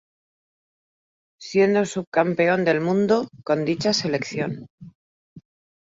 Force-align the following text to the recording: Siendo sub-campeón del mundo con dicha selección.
Siendo 1.39 1.85
sub-campeón 1.85 2.65
del 2.65 2.81
mundo 2.81 3.27
con 3.43 3.65
dicha 3.65 3.93
selección. 3.93 4.65